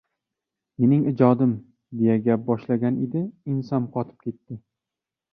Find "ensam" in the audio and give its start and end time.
3.53-3.85